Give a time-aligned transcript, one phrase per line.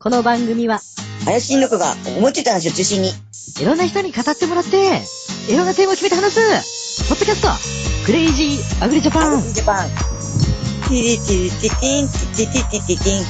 [0.00, 0.78] この番組は、
[1.24, 3.10] 林新子が思いついた話を中心に、
[3.60, 5.02] いろんな人に語ってもらって、
[5.52, 7.48] いろんなテーマを決めて話す、ポッドキャスト、
[8.06, 9.42] クレイジーアグリジャパン。
[9.42, 9.88] ジャパン。
[9.88, 13.24] ティリティリティティン、ティティティティティティン。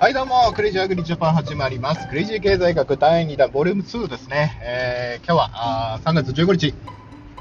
[0.00, 2.08] はい、どうも、クレイジーアグリジャパン始まります。
[2.08, 4.58] クレイジー経済学第2弾、ボリューム2ですね。
[4.60, 5.50] えー、今日は
[5.94, 6.74] あー3月15日、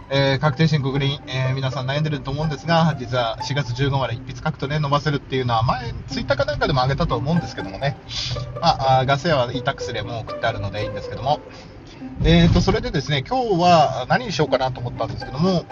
[0.09, 7.97] えー、確定申告に、えー皆さん悩んでると思うんですが、実は4月15まで一筆書くとね、飲ませるっていうのは、前、ツイッターかなんかでも上げたと思うんですけどもね。
[8.61, 11.39] まあ、あガス屋は委託すればも送ってあるのでいいんですけども。
[12.23, 15.65] えーと、それでですね、今日は何にしようかなと思ったんですけども、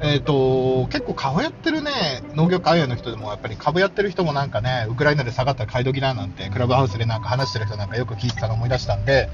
[0.00, 1.90] えーと、結構株やってるね、
[2.34, 9.30] 農業界隈の人でも、やっぱり株やってる人もなんかね、ウクライナで下がったら買い時だなんて、クラブハウスでなんか話してる人なんかよく聞いてたの思い出したんで、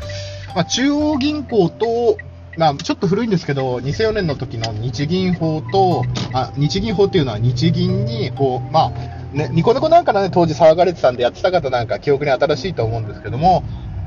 [0.54, 2.16] まあ、中央銀行と、
[2.56, 8.90] まあ、ちょっと古いんですけど、2004年の時の日銀法と、あ、日銀法っていうのは日銀に、こう、まあ、
[9.32, 13.64] ね、ニコニコなんかね、当時騒がれてたんでやってた方なんか記憶に新しいと思うんですけども、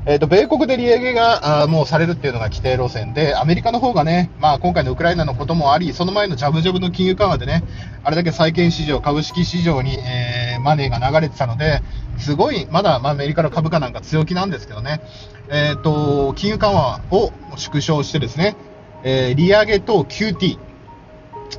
[0.08, 7.64] えっ、と、米国で利上げが、あもうされるっていうのが規定路線で、アメリカの方がね、まあ今回のウクライナのこともあり、その前のジャブジャブの金融緩和でね、
[8.04, 11.82] あれだけ債券市場、株式市場に、えーマネーが流れてたので、
[12.18, 15.00] すごい、まだ、まあアメリカの株価なんか強気なんですけどね、
[15.48, 18.56] えっ、と、金融緩和を縮小してですね、
[19.02, 20.56] えー利上げと QT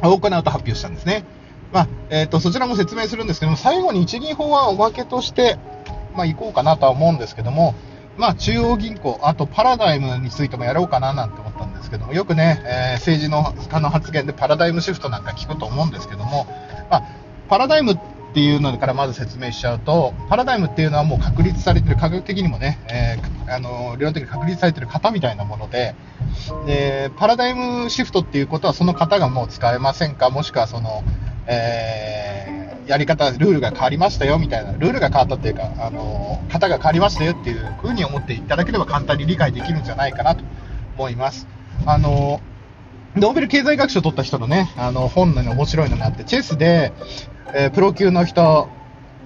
[0.04, 1.26] を行うと発表したんですね。
[1.74, 5.58] まあ、えっ、と、そちらも説明するんですけども、最後に日銀法はおまけとして、
[6.16, 7.76] まあ、行こうかなとは思うんですけども、
[8.18, 16.46] まあ、中央銀行、あとパラダイムについてもやろうかななんて思ったんですけども、よくね、えー政治の家の発言でパラダイムシフトなんか聞くと思うんですけども、
[16.90, 17.04] まあ、
[17.48, 18.00] パラダイムっ
[18.34, 25.96] ていうのからまず説明しちゃうと、パラダイムっていうのはもう確立されてる、科学的にもね、えーあの理論的に確立されてる型みたいなもので、
[26.66, 31.04] で、パラダイムシフトっていうことはその型がもう使えませんか、もしくはその、
[31.46, 32.47] えー
[32.88, 40.44] やり方、ルールが変わりましたよみたいな、ルールが変わったっていうか、あの型が変わりましたよっていうふうに思っていただければ簡単に理解できるんじゃないかなと
[40.98, 41.48] 思います。
[41.86, 42.42] あの
[43.16, 46.94] ノーベル経済学賞を取った人のね、あの本の面白いのがあって、チェスで、
[47.54, 48.70] えープロ級の人、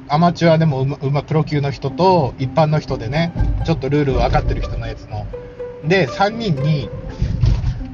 [0.08, 3.34] アマチュアでもうまうまプロ級の人と一般の人でね、
[3.66, 5.26] ちょっとルール分かってる人のやつの、
[5.86, 6.90] で、3人に、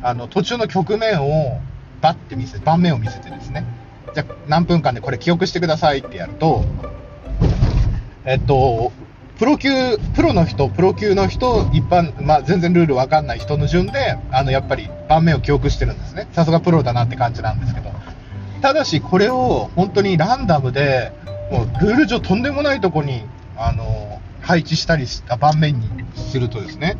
[0.03, 1.59] あの途中の局面を
[2.02, 3.66] バッて見せ、盤面を見せてですね、
[4.18, 6.66] じゃ何分間でこれ記憶してくださいってやると、
[8.26, 8.92] えっと、
[9.38, 9.70] プロ級、
[10.16, 16.28] プロの人、プロ級の人、一般、まあ、全然ルールわかんない人の順で、あの、やっぱり盤面を記憶してるんですね。
[16.32, 17.92] さすがプロだなって感じなんですけど。
[18.64, 21.12] ただし、これを本当にランダムで、
[21.52, 23.24] もうルール上とんでもないとこに、
[23.56, 26.98] あの、配置したりした盤面にするとですね、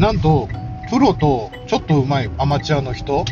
[0.00, 0.48] なんと、
[0.90, 3.24] プロとちょっと上手いアマチュアの人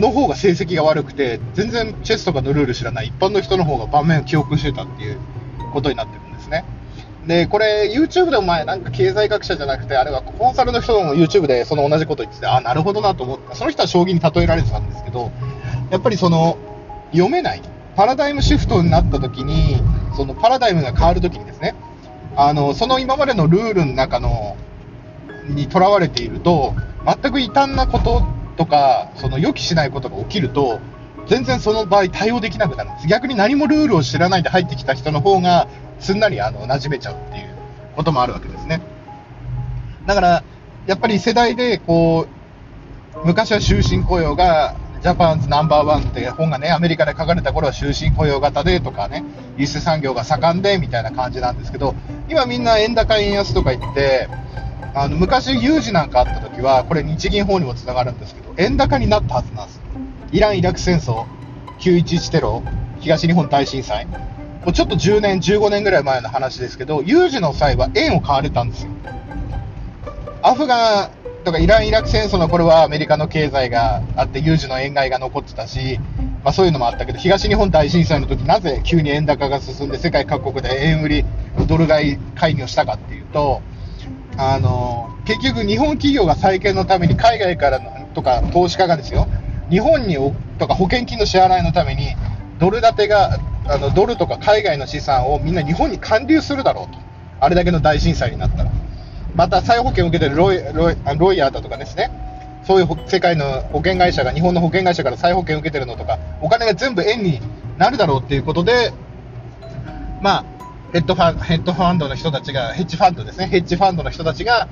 [0.00, 5.18] の方が成績が悪くて、全然チェスとかのルール知らない一般の人の方が盤面を記憶してたっていう
[5.72, 6.64] ことになってるんですね。
[7.26, 13.54] で、これ YouTube でも前なんか経済学者じゃなくて、あれはコンサルの人も YouTube でその同じこと言ってて、あ、なるほどなと思った。
[13.54, 15.30] その人は将棋に例えられてたんですけど、
[15.90, 16.56] やっぱりその、
[17.12, 17.62] 読めない。
[17.96, 19.82] パラダイムシフトになった時に、
[20.16, 21.74] そのパラダイムが変わる時にですね、
[22.36, 24.56] あの、その今までのルールの中の、
[25.48, 26.74] にとらわれていると、
[27.04, 28.22] 全く異端なこと
[28.60, 30.80] とか、その予期しないことが起きると、
[31.26, 33.08] 全然その場合対応できなくなるんです。
[33.08, 35.66] 逆に何もルールを知らないで入ってきた人の方が、
[35.98, 37.54] すんなりあの馴染めちゃうっていう
[37.96, 38.82] こともあるわけですね。
[40.04, 40.44] だから、
[40.86, 42.26] やっぱり世代で、こ
[43.14, 49.24] う、昔は終身雇用が、ジャパンズナンバーワンって本がね、アメリカで書かれた頃は終身雇用型でとかね、
[49.56, 51.94] 輸出産業が盛んでみたいな感じなんですけど、
[52.28, 54.28] 今みんな円高円安とか言って、
[54.92, 59.80] あの昔有事なんかあった時は、これ日銀法にもつながるんですけど、円高になったはずなんです。
[60.32, 61.26] イラン・イラク戦争、
[61.78, 62.62] 911テロ、
[62.98, 64.16] 東日本大震災、も
[64.68, 68.90] うちょっと10年、15年ぐらい前の話ですけど、有事の際は円を買われたんですよ。
[70.42, 71.10] アフガン
[71.44, 76.00] とかイラン・イラク戦争の頃はアメリカの経済があって、有事の円買いが残ってたし、
[76.42, 81.24] まあ、そういうのもあったけど、東日本大震災の時なぜ急に円高が進んで、世界各国で円売り、
[81.66, 83.62] ドル買い介入したかっていうと、
[84.36, 89.28] あの結局、日本企業が再建のために海外からのとか投資家がですよ、
[89.68, 92.16] 日本におとか保険金の支払いのために、
[92.58, 96.98] ドル建てが、あのドルとか海外の資産をみんな日本に還流するだろうと、
[97.40, 98.70] あれだけの大震災になったら。
[99.34, 102.10] また再保険を受けてるロイロイロイヤーだとかですね、
[102.64, 107.40] そういう世界の保険会社が、日本の保険会社から再保険を受けてるのとか、お金が全部円に
[107.78, 108.92] なるだろうっていうことで、
[110.20, 110.44] まあ、
[110.92, 114.68] ヘッドファンヘッドファンドの人たちが、ヘッジファンドですね、ヘッジファンドの人たちが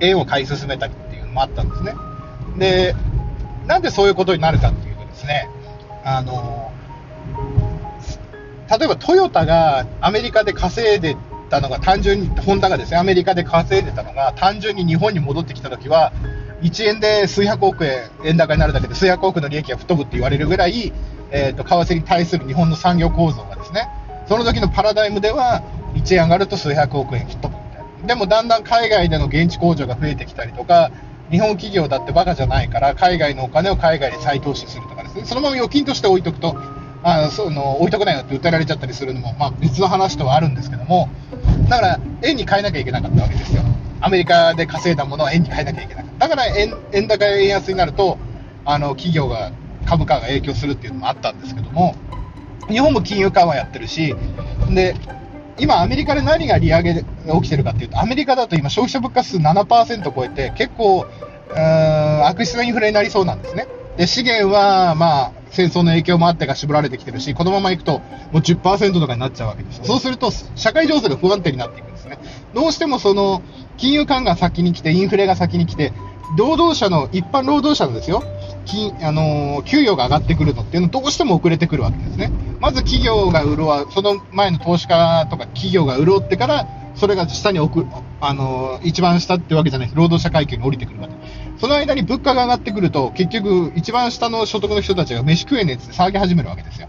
[0.00, 1.94] 円を買い進めたっていうのもあったんですね。
[2.58, 2.94] で、
[3.66, 5.48] なんでそういうことになるかっていうとですね、
[6.04, 6.72] あの
[8.68, 11.16] 例えばトヨタがアメリカで稼いで
[11.50, 16.12] たのが単純に、ホンダがですね、アメリカで稼いでたのが単純に日本に戻ってきたときは、
[16.62, 20.92] 1円で数百億円、円高になるだけで数百億の利益が吹っ飛ぶって言われるぐらい、
[21.30, 23.88] えーと、為替に対する日本の産業構造がですね、
[24.28, 25.62] その時のパラダイムでは、
[25.94, 28.06] 1円上がると数百億円吹っ飛ぶみたいな。
[28.06, 30.90] でもだんだん海外での現地工場が増えてきたりとか、
[31.30, 36.56] 日本企業だってバカじゃないから、海外のお金を海外で再投資するとかですね、そのまま預金として置いとくと、
[37.04, 41.08] あその置いとくないよって訴えられちゃったりするのも、まあ、別の話とはあるんですけども、
[41.68, 43.62] だから円に変えなきゃいけなかったわけですよ。
[44.00, 46.28] アメリカで稼いだものを円に変えなきゃいけなかった。
[46.28, 48.18] だから円円高円安になると、
[48.64, 49.52] あの企業が、
[49.84, 51.96] 株価が影響するっていうのもあったんですけども、
[52.72, 54.14] 日本も金融緩和やってるし、
[54.70, 54.96] で、
[55.58, 57.04] 今、アメリカで何が利上げで
[57.34, 61.06] 起きてるかっていうと、アメリカだと今、消費者物価指数7%超えて、結構、
[62.24, 63.68] 悪質なインフレになりそうなんですね。
[63.96, 68.04] で、資源は、まあ、戦争の影響もあってか絞られてきてるし、このままいくと、も
[68.34, 69.82] う10%とかになっちゃうわけです。
[69.84, 72.18] そうすると、社会情勢が不安定になっていくんですね。
[72.54, 73.42] どうしてもその、
[73.76, 75.92] 金融緩和が先に来て、インフレが先に来て、
[76.36, 78.24] 労働者の、一般労働者のですよ、
[78.64, 82.32] 金あのー、給与が上がってくるのっていうのどうしても遅れてくるわけですね。
[82.60, 87.86] まず企業が潤う、その前の投資家とか企業が潤ってから、それが下に置く、
[88.20, 91.14] あのー、一番下ってわけじゃない、労働者階級に降りてくるわけ。
[91.58, 96.88] その間に物価が上がってくると、結局、一番下の所得の人たちが飯食えねえって騒ぎ始めるわけですよ。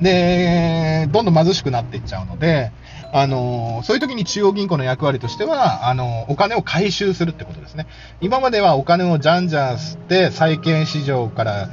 [0.00, 2.72] で、どんどん貧しくなっていっちゃうので、
[3.12, 7.86] あの、そういう時に中央銀行の役割としては、あの、お金を回収するってことですね。
[8.20, 11.70] 今まではお金をじゃんじゃん吸って、債券市場から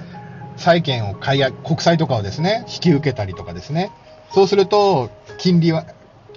[0.57, 3.91] 債券を買い、国債とかをですね、引き受けたりとかですね。
[4.33, 5.85] そうすると、金利は、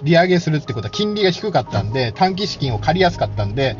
[0.01, 3.75] 利上げするってことは金利が低かったんで、短期資金を借りやすかったんで、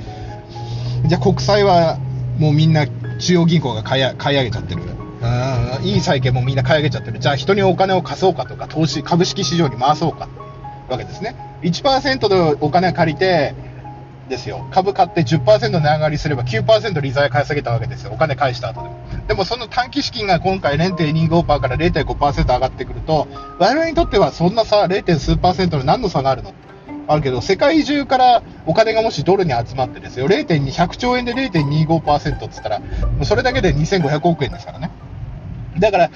[1.06, 1.98] じゃあ国債は
[2.38, 2.88] もうみんな
[3.20, 4.82] 中央銀行が買い買い上げちゃってる。
[5.22, 7.20] うん、いい債券もみんな買い上げちゃってる。
[7.20, 10.28] じゃあ人にお金を貸そうかとか、投資、株式市場に回そうか。
[10.94, 11.36] わけですね。
[11.62, 13.56] 1%でお金を借りて、
[14.30, 14.68] ですよ。
[14.70, 18.12] 株買って10%値上がりすれば9%利材稼げたわけですよ。
[18.14, 19.00] お金返した後でも。
[19.28, 23.28] でもその短期資金が今回0.25%から0.5%上がってくると、
[23.58, 25.20] 我々にとってはそんな差、0.
[25.20, 26.54] 数の何の差があるの？
[27.08, 32.82] あるけど、世界中からお金がもしドルに集まってですよ、0.2、100兆円で0.25%って言ったら、
[33.24, 34.92] それだけで2500億円ですからね。
[35.80, 36.12] だから、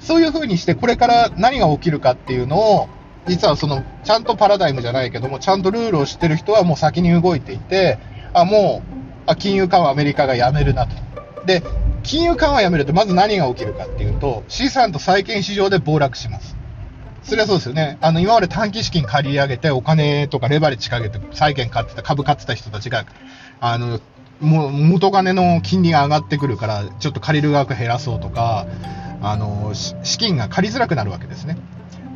[0.00, 2.88] そういう風にして、これから何が起きるかっていうのを、
[3.26, 7.98] 実はその、ちゃんとパラダイムじゃないけども、ちゃんとルールを知ってる人はもう先に動いていて、
[8.32, 8.94] あ、もう、
[9.26, 10.94] あ、金融緩和アメリカがやめるなと。
[11.46, 11.62] で、
[12.02, 16.56] 金融緩和やめるとまず何が起きるかっていうと、資産と債券市場で暴落します。
[17.22, 17.96] それはそうですよね。
[18.02, 23.06] あの、今まで短期資金借り上げて、お金とかレバレッジかけて、債券買ってた、株買ってた人たちが、
[23.60, 24.00] あの、
[24.40, 28.66] もう元金の金利が上がってくるから、ちょっと借りる額減らそうとか、
[29.22, 31.56] あの、資金が借りづらくなるわけですね。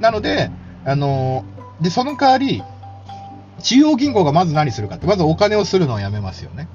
[0.01, 0.51] なので、
[0.85, 1.45] あの
[1.81, 2.63] で、その代わり、
[3.63, 6.69] 中央銀行がまず何するかって、まずお金をするのをやめますよね。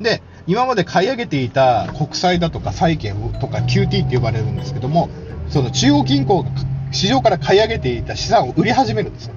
[0.00, 5.08] で、今まで買い上げていた国債だとか債券とか QT って呼ばれるんですけども、
[5.48, 6.50] その中央銀行が
[6.92, 9.34] 市場から買い上げていた資産を売り始めるんですよ。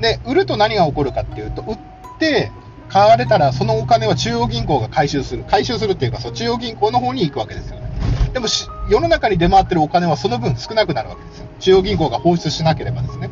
[0.00, 1.78] で、売ると何が起こるかっていうと、売っ
[2.18, 2.50] て
[2.88, 5.44] 買われたらそのお金は中央銀行が回収する。
[5.44, 7.87] 回収するっていうか、その中央銀行の方に行くわけですよね。
[8.32, 8.46] でも
[8.88, 11.46] 世の中に出回ってるお金はその分少なくなるわけですよ。
[11.60, 13.30] 中央銀行が放出しなければですね。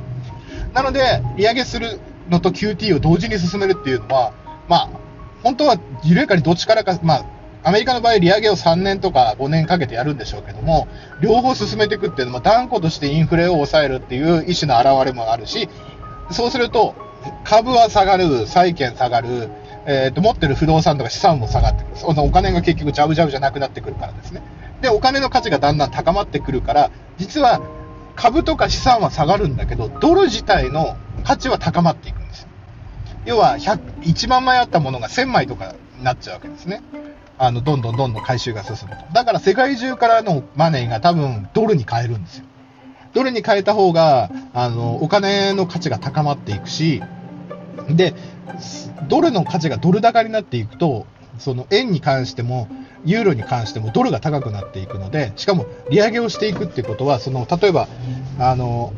[0.75, 4.33] なので、利上げするのと QT を同時に進めるっていうのは、
[4.69, 4.91] まあ、
[5.43, 7.25] 本当は緩やかにどっちからか、まあ、
[7.63, 10.87] アメリカの場合、利上げを3年とか5年かけてやるんでしょうけども、
[11.21, 15.69] 両方進めていくっていうのも断固としてインフレを抑えるっていう意思の表れもあるし、
[16.31, 16.95] そうすると、
[17.45, 19.51] 株は下がる、債券下がる、
[19.87, 21.97] えー、と持ってる不動産とか資産も下がってくる。
[21.97, 24.43] そのお金が結局ジャブジャブじゃなくなってくるからですね。
[24.81, 27.61] で、お金の価値がだんだん高まってくるから、実は
[28.17, 32.49] 株とか資産は下がるんだけど、ドル自体の価値は高まっていくんですよ。
[33.27, 36.83] 要は100、1万枚あったものが1000枚とかになっちゃうわけですね。
[37.39, 39.05] あの、どんどんどんどん回収が進むと。
[39.13, 42.45] だから世界中からのマネーが多分ドルに変えるんですよ。
[43.13, 47.03] ドルに変えた方が、あの、お金の価値が高まっていくし、
[47.91, 48.15] で、
[49.09, 51.07] ドルの価値がドル高になっていくと、
[51.39, 52.69] その円に関しても、
[53.05, 57.89] ユーロに関してもドルが高くなっていくので、しかも利上げをしていくっていうことは、その例えば
[58.39, 58.93] あの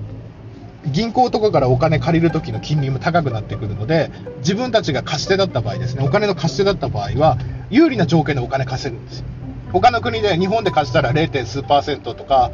[0.87, 7.37] 銀行とかからお金借りるときの金利も高くなってくるので、自分たちが貸し手だった場合ですね、お金の貸し手だった場合は、
[7.70, 9.26] 有利な条件でお金貸せるんですよ。
[9.73, 11.44] 他の国で日本で貸したら 0.
[11.44, 12.50] 数パーセントとか、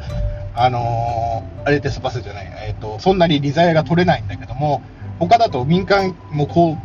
[0.53, 1.89] あのー、0.
[1.89, 4.81] 数パーセントじゃない、え、ー、と、そんなに利ざやが取れないんだけども、
[5.19, 6.77] 他だと民間もこ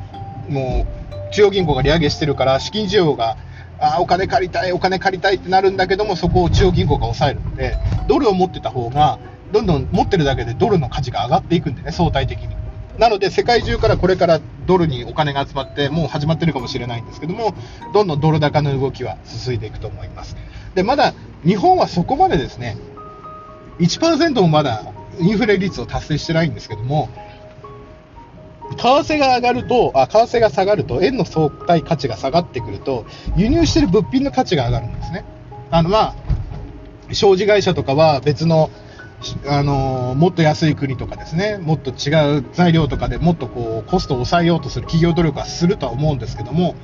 [0.48, 0.86] う、も
[1.30, 3.36] う、中央銀行が利上げしてるから、資金需要が
[3.80, 7.76] あお金借りたい、お金借りたいってなるんだけども、そこを中央銀行が抑えるので、
[8.08, 9.18] ドルを持ってた方が、
[9.52, 12.56] どんどん持ってるだけでドルの価値が上がっていくんでね、相対的に。
[12.98, 17.54] なので、世界中からこれからドルにお金が集まって、もう始まってるかもしれないんですけども、
[17.94, 20.36] どんどんドル高の動きは進んでいくと思います。
[20.74, 22.76] で、まだ日本はそこまでですね、
[23.78, 24.84] 1%もまだ
[25.18, 27.08] インフレ率を達成してないんですけども、
[28.76, 33.04] 為替が上がると、あ、為替が下がると、円の相対価値が下がってくると、
[33.36, 35.24] 輸入してる物品の価値が上がるんですね。
[35.70, 36.14] あの、まあ、
[37.12, 38.70] 商事会社とかは別の、
[39.46, 46.74] あのもっと安い国とかですね、もっと違う材料とかでもっとこう、コストを抑えようとする企業努力はするとは思うんですけども、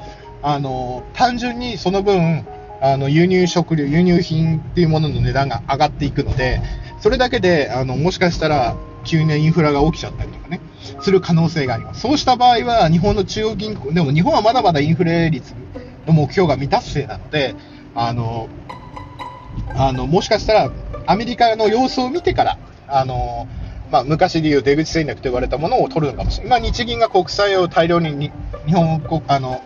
[0.42, 2.46] あの単純にその分、
[2.80, 6.60] あの、輸入食料、輸入品っていうものの値段が上がっていくので、
[7.00, 10.60] それだけで、あの、もしかしたら、急にインフラが起きちゃったりとかね、
[11.00, 12.00] する可能性があります。
[12.00, 15.54] そうした場合は、日本の中央銀行、でも日本はまだまだインフレ率
[16.06, 17.54] の目標が未達成なので、
[17.94, 18.48] あの、
[19.74, 20.70] あの、もしかしたら、
[21.06, 23.48] アメリカの様子を見てから、あの、
[23.90, 26.60] まあ、昔でいう出口戦略と言われたものを取るのかもしれない。
[26.60, 28.30] まあ、日銀が国債を大量に、
[28.66, 29.62] 日本国、あの、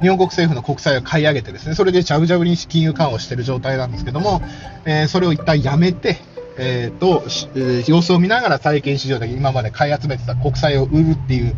[0.00, 4.40] 日本国政府の国債を買い上げてですね、それでジャブジャブに金融緩和している状態なんですけども、
[4.86, 6.16] えーそれを一旦やめて、
[6.60, 7.22] えーと、
[7.54, 11.54] えー様子を見ながら債券市場で今まで買い集めてた国債を売るっていう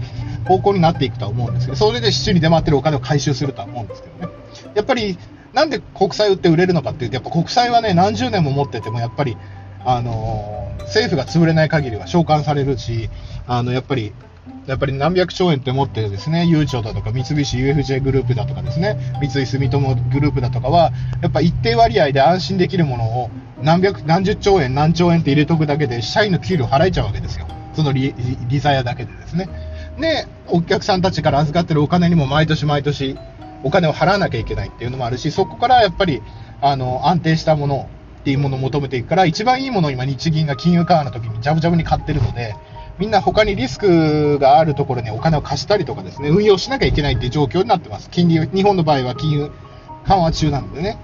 [0.47, 4.33] 方向になっていくとは思うんですけど、それで市中に出回ってるお金を回収するとは思うんですけどね。
[4.75, 5.19] やっぱり、
[5.53, 9.37] なんで国債売って売れるのかっていうと、やっぱ国債はね、何十年も持ってても、やっぱり、
[9.85, 13.09] あのー政府が潰れない限りは償還されるし、
[13.47, 14.13] あの、やっぱり、
[14.67, 20.93] やっぱり何百兆円って持ってるですね、ゆうちょだとか三菱 UFJ グループだとかですね、三井住友グループだとかは、
[21.23, 23.31] やっぱ一定割合で安心できるものを
[23.63, 27.47] 何百、何十兆円、何兆円って入れとくだけで、社員の給料払えちゃうわけですよ。
[27.75, 29.49] その利利利ザヤだけでですね。
[29.99, 33.17] で、お客さんたちから預かってるお金にも毎年毎年
[33.63, 36.23] お金を払わなきゃいけないっていうのもあるし、そこからやっぱり、
[36.61, 37.89] あの、安定したもの
[38.21, 42.55] っていうものを求めていくから、一番いいものを今日銀が金融緩和の時にジャブジャブに買ってるので、
[42.99, 48.11] みんな他にリスクがあるところにお金を貸したりとかですね、運用しなきゃいけないっていう状況になってます。
[48.11, 49.51] 金利、日本の場合は金融
[50.07, 50.99] 緩和中なのでね。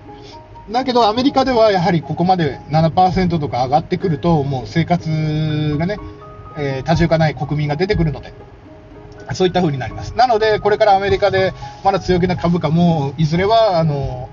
[0.70, 5.98] だけどアメリカではやはりここまで7%とか上がってくると、もう生活がね、
[6.58, 8.34] えー多重化ない国民が出てくるので、
[9.32, 10.14] そういった風になります。
[10.14, 14.28] なので、これからアメリカでまだ強気な株価も、いずれは、あの、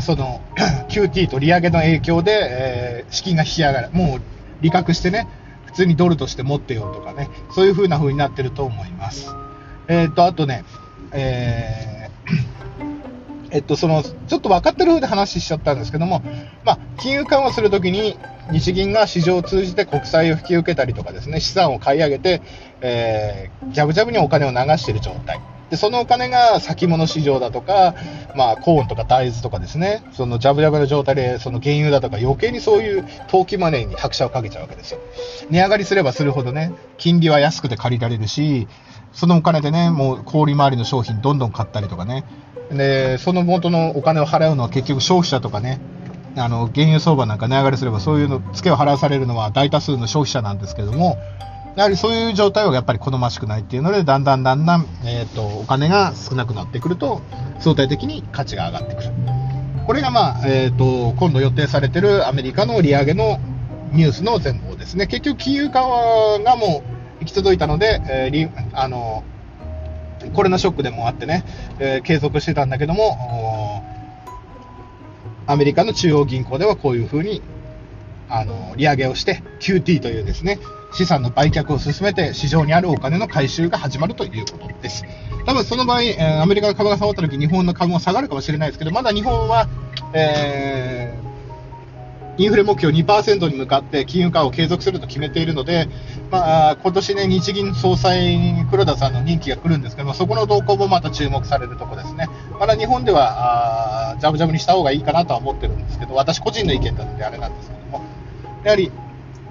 [0.00, 0.40] その、
[0.88, 3.90] QT と利上げの影響で、えー資金が引き上がる。
[3.92, 4.20] もう、
[4.62, 5.28] 利確してね、
[5.66, 9.34] 普通にドルとして持ってようとかね、そういう風な風になってると思います。
[9.88, 10.64] えっ、と、あとね、
[11.12, 11.91] えー
[13.52, 16.22] えっと、その、ちょっと分かってる風で話しちゃったんですけども、
[16.64, 18.16] まあ、金融緩和するときに、
[18.50, 22.42] 日銀が市場を通じて国債を引き受けたりとかですね、資産を買い上げて、
[22.80, 25.38] えー、ジャブジャブにお金を流している状態。
[25.68, 27.94] で、そのお金が先物市場だとか、
[28.34, 35.00] まあ、コーンとか大豆とかですね、そのジャブジャブの状態で、その原油だとか余計にそういう投機マネーに拍車をかけちゃうわけですよ。
[35.50, 38.66] 値上がりすればするほどね、金利は安くて借りられるし、
[39.12, 42.24] そのお金でね、もう小売回りの商品どんどん買ったりとかね、
[42.70, 45.80] で、その元のお金を払うのは結局消費者とかね、
[46.36, 51.18] あの、原油相場なんか値上がりすればそういうの、付けを払わされるのは大多数の消費者なんですけども、
[51.76, 57.22] やはりそういう状態はやっぱり好ましくないっていうので、だんだんだんだん、えっ、と、お金が少なくなってくると、
[57.60, 59.10] 相対的に価値が上がってくる。
[59.86, 63.38] これがまあ、えっ、と、今度予定されてるアメリカの利上げの
[63.92, 65.06] ニュースの全貌ですね。
[65.06, 66.91] 結局金融緩和がもう
[67.22, 69.24] 行き届いたので、えーりあの、
[70.34, 71.44] コロナショックでもあってね、
[71.78, 73.82] えー継続してたんだけども、
[75.46, 77.42] アメリカの中央銀行ではこういうふうに、
[78.28, 80.58] あの、利上げをして、QT というですね、
[80.94, 85.04] 資産の売却を進めて、市場にあるお金の回収が始まるということです。
[85.46, 89.68] 多分その場合、えーアメリカの株が下がった時、日本の株も下がるかもしれないですけど、まだ日本は、
[90.14, 91.31] えー
[92.38, 95.88] インフレ目標2%に向かって金融緩和を継続すると決めているので、
[96.30, 102.28] まあ、今年ね、日銀総裁に黒田さんの任期が来るんですけども、そこの動向もまた注目されるところですね。
[102.58, 108.04] まだ日本では、あジャブジャブにした方がいいかなとは思ってるんですけど、私個人の意見なのであれなんですけども、
[108.64, 108.90] やはり、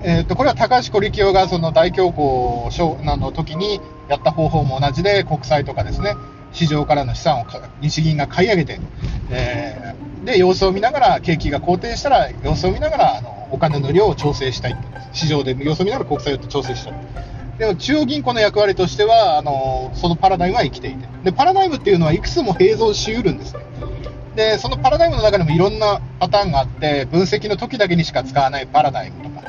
[0.03, 6.15] えー、とこれは高橋小力夫がその大恐慌小の時にやった方法も同じで、国債とかですね、
[6.51, 7.45] 市場からの資産を
[7.81, 8.79] 日銀が買い上げて、
[9.29, 14.77] えーで様子を見ながら、景気が好転したら、様子を見ながらあのお金の量を調整したい、
[15.13, 16.93] 市場で様子を見ながら国債を調整したい。
[17.57, 23.61] でも中央銀行の役割としては、あのそのパラダイムは生きていてで、パラダイムっていうのはいくつも併存しうるんですね。
[24.35, 29.41] で、そのパラダイムの中でもいろんなパターンがあって、分析の時だけにしか使わないパラダイムとか。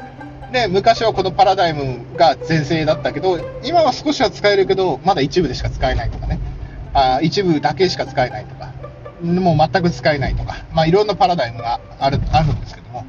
[0.52, 6.41] で、昔はこのパラダイムが全盛だったけど、今は少しは使えるけど、まだ一部でしか使えないとかね。
[6.95, 8.62] あ一部だけしか使えないとか。
[9.23, 13.07] もう全く使えないとか、まあ、いろんなパラダイムがあるあるんですけども、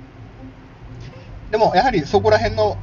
[1.51, 2.77] でもやはりそこら辺の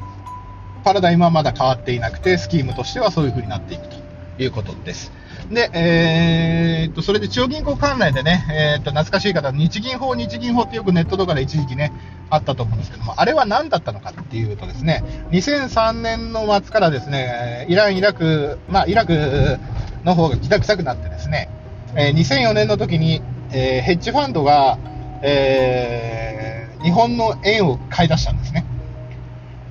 [0.84, 3.96] パラダイムはまだ変わっていなくて、スキームとしてはそういう風になっていくと
[4.38, 5.12] いうことです。
[5.50, 11.92] で、えーっと、それで中央銀行関連でね、えーっと、懐かしい方、日銀法、日銀法ってよくネットとかで一時期ね、
[12.30, 19.58] あったと思うんですけども、あれは何だったのかっていうとですね、2003年の末からですね、イラン、イラク、まあ、イラク
[20.04, 21.50] の方が気だ臭くなってですね、
[21.96, 24.78] えー2004年の時に、えーヘッジファンドが、
[25.22, 28.64] えー日本の円を買い出したんですね。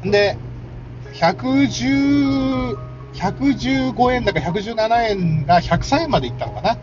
[0.03, 0.38] で、
[1.13, 2.75] 110、
[3.13, 6.77] 115円だか117円が103円までいったのかな。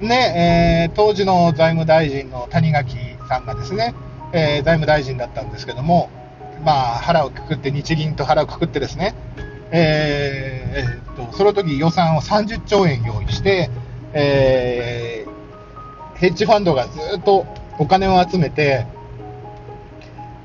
[0.00, 2.96] で、えー当時の財務大臣の谷垣
[3.28, 3.94] さんがですね、
[4.32, 6.08] えー財務大臣だったんですけども、
[6.64, 9.14] まあ、腹をくくって、日銀と腹をくくってですね、
[9.70, 13.70] えーえーっと、その時予算を30兆円用意して、
[14.12, 15.08] えー
[16.18, 17.46] ヘッジファンドがずっと
[17.78, 18.86] お金を集めて、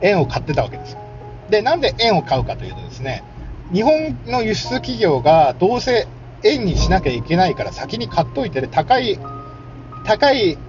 [0.01, 0.97] 円を買ってたわけです。
[1.49, 3.23] で、なんで円を買うかというとですね、
[3.73, 6.07] 日本の輸出企業がどうせ
[6.43, 9.19] 円にしなきゃいけないから先に買っといてで、高い、
[10.05, 10.59] 高い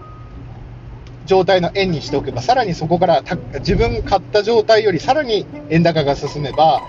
[1.27, 3.23] 状態の円にしておけば、さらにそこから
[3.59, 6.83] 自分買った状態よりさらに円高が進めば、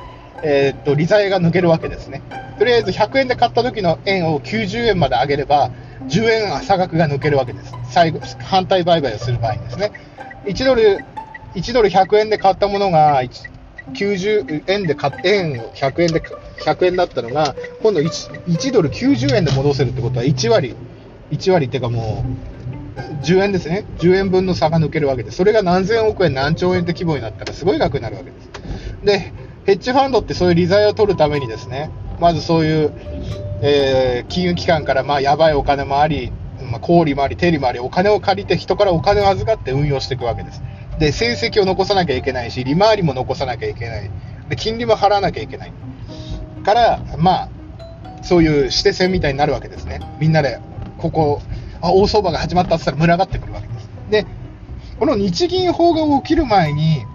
[0.44, 2.22] えーっと、利ざやが抜けるわけですね。
[2.58, 5.72] とりあえず100円で買った時の円を90円まで上げれば、
[6.08, 7.74] 10円差額が抜けるわけです。
[7.92, 9.92] 最後、反対売買をする場合ですね。
[10.46, 11.00] 1ドル、
[11.56, 13.22] 1ドル100円で買ったものが、
[13.94, 16.22] 90円で買っ円を100円で、
[16.64, 20.76] 100円だったのが、今度 1, 1ドル90円で戻せるってことは1割、
[21.32, 22.56] 1割っていうかもう、
[23.24, 23.86] 10円ですね。
[23.98, 25.32] 10円分の差が抜けるわけで。
[25.32, 28.50] それが何千億円、何兆円って規模になったらすごい額になるわけです。
[29.04, 29.34] で、
[29.66, 32.94] ヘッジファンドってそういう利ざやを取るためにですね、まずそういう、
[33.62, 36.32] えー金融機関からまあやばいお金もあり、
[36.72, 40.62] まあ、小売もあり、手利もあり、お金を借りて人からお金を預かって運用していくわけです。
[41.00, 44.10] で、成績を残さなきゃいけないし、利回りも残さなきゃいけない。
[44.50, 45.74] で、金利も払わなきゃいけない。
[46.64, 47.50] から、まあ、
[48.24, 50.00] そういう指定線みたいになるわけですね。
[50.20, 50.60] みんなで、
[50.98, 51.42] ここ、
[51.82, 53.90] あ、大相場が始まったって言ったら群がってくるわけです。
[54.10, 54.26] で、
[55.00, 57.06] この日銀法が起きる前に、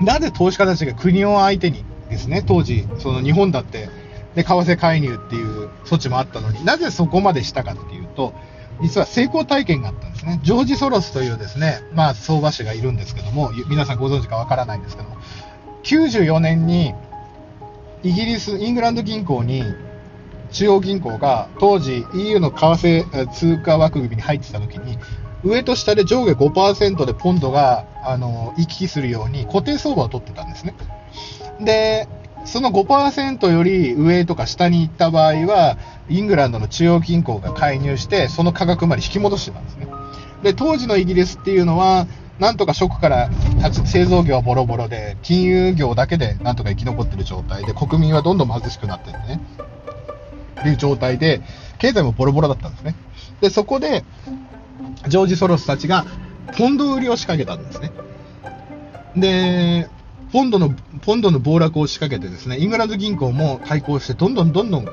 [0.00, 3.88] なぜ投資家たちが国を相手にですね、当時、その日本だって、
[4.34, 8.34] で、為替介入っていう措置もあったのになぜそこまでしたかっていうと、
[8.80, 10.40] 実は成功体験があったんですね。
[10.42, 15.16] ジョージ・ソロスというですね、まあ、相場師がいるんですけども、皆さんご存知かわからないんですけども、
[15.82, 16.94] 94年に、
[18.04, 19.64] イギリス、イングランド銀行に、
[20.50, 24.98] 中央銀行が当時 EU の為替通貨枠組みに入ってた時に、
[25.44, 30.74] 上と下で上下5%でポンドが、あの、行き来するように固定相場を取ってたんですね。
[31.60, 32.08] で、
[32.44, 35.76] その5%より上とか下に行った場合は、
[36.08, 39.86] イングランドの中央銀行が介入して、その価格まで引き戻してたんですね。
[40.42, 42.06] で、当時のイギリスっていうのは、
[42.38, 49.40] なんとかショックから立ち製造業はボロボロで、金融業だけでなんとか生き残ってる状態で、国民はどんどん貧しくなってるね。
[50.60, 51.40] っていう状態で、
[51.78, 52.94] 経済もボロボロだったんですね。
[53.40, 54.04] で、そこで、
[55.08, 56.06] ジョージ・ソロスたちが、
[56.56, 57.92] ポンド売りを仕掛けたんですね。
[59.16, 59.88] で、
[60.32, 64.88] ポンドの、ポンドの暴落を仕掛けてですね、イングランド銀行も対抗して、どんどんどんどん、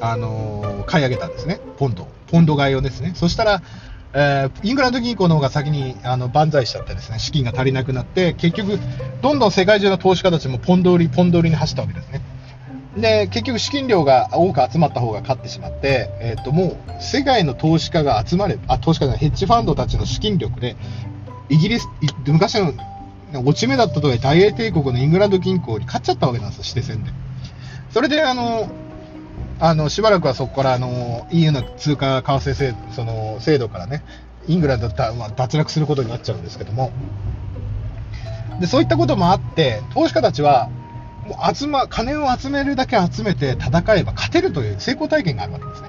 [0.00, 1.60] あのー買い上げたんですね。
[1.78, 2.08] ポンド。
[2.28, 3.12] ポンド買いをですね。
[3.14, 3.62] そしたら、
[4.12, 8.78] えーイングランド銀行の方が先にあの万歳しちゃってですね、資金が足りなくなって、結局、
[9.22, 12.20] どんどん世界中の投資家たちもポンド売り、ポンド売りに走ったわけですね。
[12.96, 20.76] で、結局資金量が多く集まった方が勝ってしまって、えっ、と、もう、世界の投資家が集まれあ、投資家じゃない、ヘッジファンドたちの資金力で、
[21.48, 21.88] イギリス、
[22.26, 22.72] 昔の、
[23.44, 27.12] 落ち目だったとはいえ大英帝国のイングランド銀行に勝っちゃったわけなんですよ、指定戦で。
[27.90, 28.68] それで、あの、
[29.60, 34.02] あの、しばらくはそこから、あの、EU の通貨為替制その制度からね、
[34.48, 36.90] イングランドだ、まあ、脱落することになっちゃうんですけども、
[38.58, 40.70] で、そういったこともあって、投資家たちは、
[41.30, 45.88] もう集ま、金を集めるだけ集めて戦えば勝てるという成功体験があるわけですね。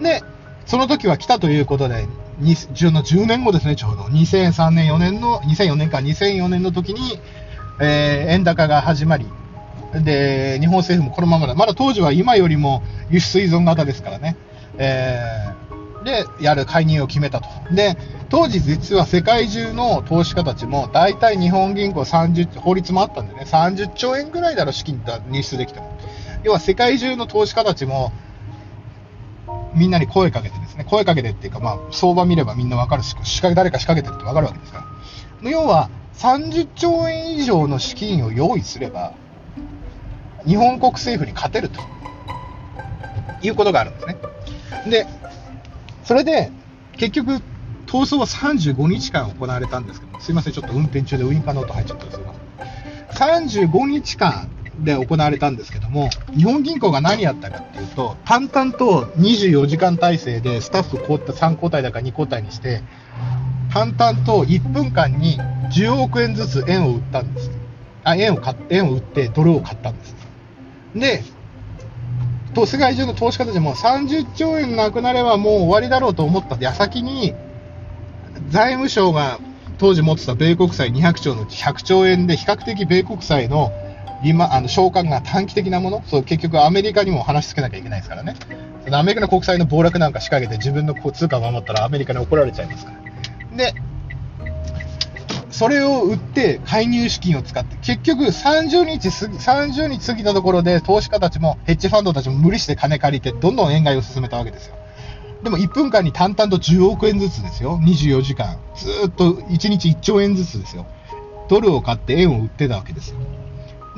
[0.00, 0.22] で、
[0.66, 2.08] その時は来たということで、
[2.40, 4.04] 10の10年後ですね、ちょうど。
[4.04, 7.20] 2003年、4年の、2004年か、2004年の時に、
[7.80, 9.26] えー円高が始まり、
[9.94, 11.54] で、日本政府もこのままだ。
[11.54, 14.36] まだ当時は今よりも輸出依存型ですからね。
[14.78, 15.70] えー
[16.04, 17.48] で、やる介入を決めたと。
[17.74, 17.96] で、
[18.30, 25.98] 当時実は世界中の投資家たちも、大体日本銀行30、法律もあったんでね、30兆円ぐらいだろ、資金が入出できても。
[26.44, 28.12] 要は世界中の投資家たちも、
[29.74, 34.86] みんなに声かけてですね、声かけてっていうか、まあ、相場見ればみんなわかるし、仕掛け、誰か仕掛けてるってわかるわけですか
[35.42, 35.50] ら。
[35.50, 39.14] 要は、30兆円以上の資金を用意すれば、
[40.46, 41.80] 日本国政府に勝てると
[43.42, 44.16] いうことがあるんですね。
[44.88, 45.06] で、
[46.04, 46.52] それで、
[46.92, 47.42] 結局、
[47.90, 52.34] 逃走は35日間行われたんですけど、すいません、ちょっと運転中でウインカーの音入っちゃったんですが、
[53.14, 54.48] 35日間
[54.78, 62.84] で行われたんですけども、日本銀行が何やったかっていうと、淡々と24時間体制でスタッフこうった3交代だか2交代にして、
[63.72, 65.40] 淡々と1分間に
[65.72, 67.50] 10億円ずつ円を売ったんです。
[68.04, 70.14] あ、円を買っ円を売ってドルを買ったんです。
[70.94, 71.24] で、
[72.54, 77.34] と世界中の投資家たちも30兆円なくなればもう終わりだろうと思った矢先に、
[78.50, 79.38] 財務省が
[79.78, 83.72] 当時持ってた米国債200兆のうち100兆円で比較的米国債の
[84.22, 88.34] 今あの償還が短期的なもの、そう結局アメリカにも話しつけなきゃいけないですからね。
[88.84, 92.92] そのアメリカの国債の暴落なんか仕掛けて自分の通貨を守ったらアメリカに怒られちゃいますか
[93.50, 93.56] ら。
[93.56, 93.74] で、
[95.50, 104.76] それを売って介入資金を使って、結局30日過ぎ、30日過ぎたところで投資家たちもヘッジファンドたちも無理して金借りてどんどん円買いを進めたわけですよ。
[105.42, 107.78] でも1分間に淡々と10億円ずつですよ。
[107.82, 108.58] 24時間。
[108.76, 110.86] ずっと1日1兆円ずつですよ。
[111.48, 113.16] ドルを買って円を売ってたわけですよ。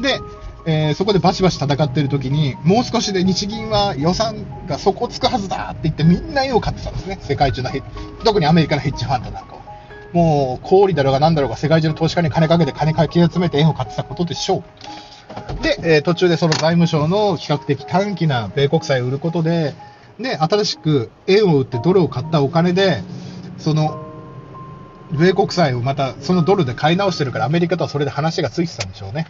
[0.01, 0.21] で、
[0.65, 7.19] えーそこでバシバシ戦ってる時に、もう少しで日銀は予算が底つくはずだって言ってみんな円を買ってたんですね。
[7.21, 7.83] 世界中のヘッ
[8.25, 9.63] 特にアメリカのヘッジファンドなんかは。
[10.13, 14.63] もう、小売だろうが何だろうが世界中の投資家に金かけて金かき集めて円を買ってたことでしょ
[15.61, 15.63] う。
[15.63, 19.75] で、えー途中でその財務省の比較的短期な米国債を売ることで、
[20.19, 23.03] で、新しく円を売ってドルを買ったお金で、
[23.59, 24.13] その、
[25.13, 29.27] 米国債をまたそのドルで買い直してるからアメリカとはそれで話がついてたんでしょうね。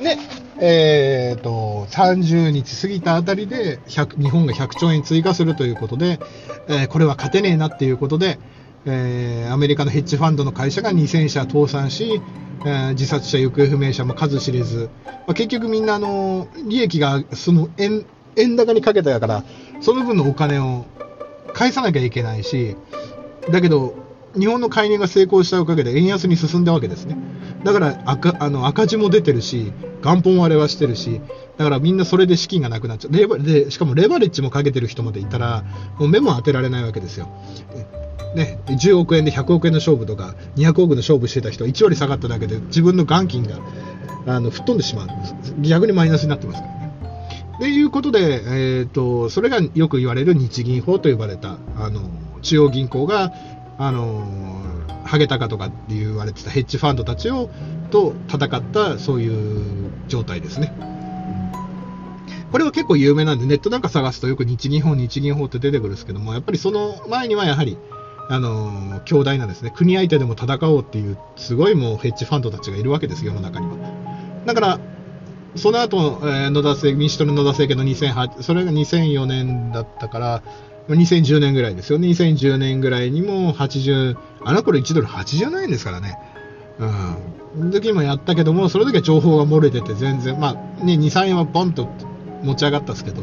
[0.00, 0.16] で、
[0.60, 6.20] えー、と、30日過ぎたあたりで日本が100兆円追加するということで、
[6.68, 8.38] えーこれは勝てねえなっていうことで、
[8.86, 12.20] えーアメリカのヘッジファンドの会社が2000社倒産し、
[12.64, 18.04] えー自殺者、行方不明者も数知れず、まあ、結局みんなあの利益がその円
[18.36, 19.44] 円高にかけたやから、
[19.84, 20.86] その分のお金を
[21.52, 22.74] 返さなきゃいけないし、
[23.50, 23.94] だけど、
[24.34, 27.18] 日本の介入が成功したおかげで円安に進んだわけですね。
[27.64, 31.20] だから赤あの赤字も出てるし、元本割れはしてるし、
[31.58, 33.14] だからみんなそれで資金がなくなっちゃう。
[33.14, 35.64] レバでしかもレバレッジもかけてる人までいたら、
[35.98, 37.28] もう目も当てられないわけですよ。
[38.34, 43.58] ね、10億円で100億円の勝負とか、200億の勝負してた人は1割下がっただけで自分の元金が
[44.26, 45.08] あの吹っ飛んでしまう。
[45.60, 46.73] 逆にマイナスになってますから。
[47.58, 52.02] ということで、えー、とそれがよく言われる日銀法と呼ばれたあの
[52.42, 53.32] 中央銀行が
[53.78, 54.24] あの
[55.04, 57.50] ハゲタカとかって言われてたヘッジファンドたちを
[57.90, 60.74] と戦ったそういう状態ですね。
[62.50, 67.76] これは結構有名なんで、ネットなんか探すとよく日銀法、日銀法って出てくるんですけども、やっぱりその前にはやはり、
[68.30, 73.76] あの強大なですね、国相手でも戦おうっていう、すごいもうヘッジファンドたちがいるわけです、世の中には。
[74.46, 74.80] だから、
[75.56, 80.42] その後、えー野田政民主党の野田政権の2008、それが2004年だったから、
[80.88, 82.08] 2010年ぐらいですよね。
[82.08, 86.18] 2010年ぐらいにも80、あの頃1ドル87円ですからね。
[87.56, 87.70] うん。
[87.70, 90.48] 時もやったけども、その時は情報が漏れてて全然、ま
[90.80, 91.88] あね、2、3円はボンと
[92.42, 93.22] 持ち上がったんですけど、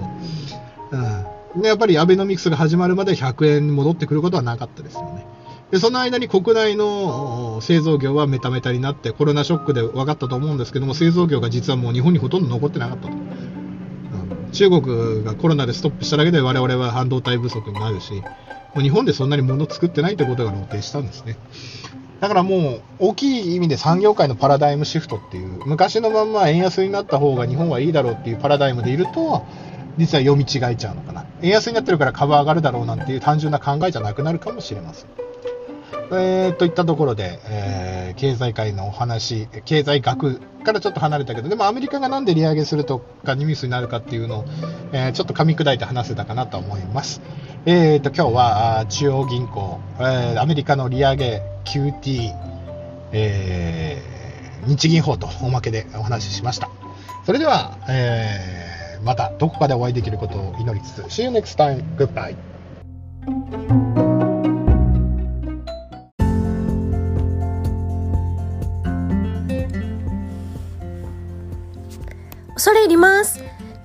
[1.54, 1.62] うん。
[1.62, 5.26] で、やっぱりアベノミクスが始まるまで100円戻ってくることはなかったですよね。
[5.72, 13.14] で、その間に国内のお製造業はメタメタになって、コロナショックで分かったと思うんですけども、製造業が実はもう日本にほとんど残ってなかったと。
[13.14, 13.22] うん
[14.52, 18.22] 中国がコロナでストップしただけで我々は半導体不足になるし、も
[18.78, 21.38] う日本でそんなに物作ってないってことが露呈したんですね。
[22.20, 29.46] だからもう大きい意味で産業界のパラダイムシフトっていう、昔のまんま円安になった方が日本はいいだろうっていうパラダイムでいると、
[29.98, 31.26] 実は読み違えちゃうのかな。
[31.42, 35.31] 円安になってるから株上がるだろうなんていう単純な考えじゃなくなるかもしれません。
[36.12, 44.46] えー、といったところで、えー経済界のお話、経済学からちょっと離れたけど、でもアメリカがなんで利上げするとかニュースになるかっていうのを、
[44.92, 47.22] えーちょっと噛み砕いて話せたかなと思います。
[47.66, 52.34] えー、と今日は中央銀行、えーアメリカの利上げ QT、
[53.14, 56.70] えー日銀法とおまけでお話ししました。
[57.26, 61.84] それでは、えーまたどこかでお会いできることを祈りつつ、See you next time.
[61.98, 62.36] Goodbye.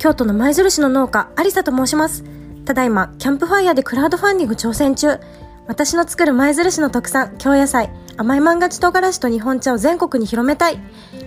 [0.06, 2.22] 京都の舞印の農家、有沙と申します。
[2.64, 5.18] ただいま、キャンプファイヤーでクラウドファンディング挑戦中。
[5.66, 10.78] 私の作る舞印の特産、京野菜、甘い万願寺唐辛子と日本茶を全国に広めたい。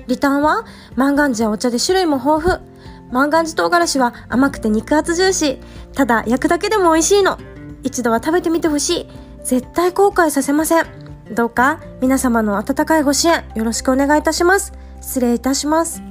[0.07, 0.63] リターンは、
[0.95, 3.11] 万願寺やお茶で種類も豊富。
[3.11, 5.61] 万願寺唐辛子は甘くて肉厚ジューシー。
[5.93, 7.37] ただ、焼くだけでも美味しいの。
[7.83, 9.07] 一度は食べてみてほしい。
[9.43, 10.85] 絶対後悔させません。
[11.35, 14.71] どうか、皆様の温かいご支援、よろしくお願いいたします。
[15.01, 16.01] 失礼いたします。